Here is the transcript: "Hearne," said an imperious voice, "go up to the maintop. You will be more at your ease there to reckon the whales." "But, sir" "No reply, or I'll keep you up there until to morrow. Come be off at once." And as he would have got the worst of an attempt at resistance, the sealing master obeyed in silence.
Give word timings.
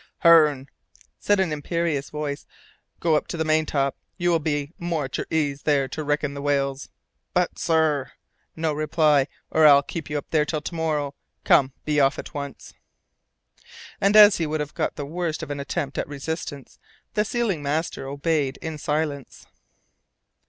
"Hearne," 0.23 0.67
said 1.19 1.39
an 1.39 1.53
imperious 1.53 2.09
voice, 2.09 2.47
"go 2.99 3.15
up 3.15 3.27
to 3.27 3.37
the 3.37 3.45
maintop. 3.45 3.95
You 4.17 4.31
will 4.31 4.39
be 4.39 4.71
more 4.79 5.05
at 5.05 5.15
your 5.19 5.27
ease 5.29 5.61
there 5.61 5.87
to 5.89 6.03
reckon 6.03 6.33
the 6.33 6.41
whales." 6.41 6.89
"But, 7.35 7.59
sir" 7.59 8.11
"No 8.55 8.73
reply, 8.73 9.27
or 9.51 9.67
I'll 9.67 9.83
keep 9.83 10.09
you 10.09 10.17
up 10.17 10.27
there 10.31 10.41
until 10.41 10.61
to 10.61 10.73
morrow. 10.73 11.13
Come 11.43 11.73
be 11.85 11.99
off 11.99 12.17
at 12.17 12.33
once." 12.33 12.73
And 14.01 14.15
as 14.15 14.37
he 14.37 14.47
would 14.47 14.59
have 14.59 14.73
got 14.73 14.95
the 14.95 15.05
worst 15.05 15.43
of 15.43 15.51
an 15.51 15.59
attempt 15.59 15.99
at 15.99 16.07
resistance, 16.07 16.79
the 17.13 17.23
sealing 17.23 17.61
master 17.61 18.07
obeyed 18.07 18.57
in 18.57 18.79
silence. 18.79 19.45